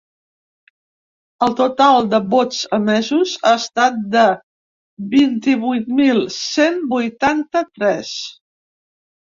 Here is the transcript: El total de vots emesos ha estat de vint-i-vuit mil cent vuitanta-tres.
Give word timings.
El 1.47 1.51
total 1.59 2.07
de 2.13 2.19
vots 2.31 2.61
emesos 2.77 3.35
ha 3.43 3.53
estat 3.59 4.01
de 4.17 4.25
vint-i-vuit 5.13 5.95
mil 6.01 6.27
cent 6.41 6.83
vuitanta-tres. 6.97 8.19